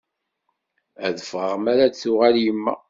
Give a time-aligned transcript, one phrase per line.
[1.07, 2.73] Ad ffɣeɣ mi ara d-tuɣal yemma.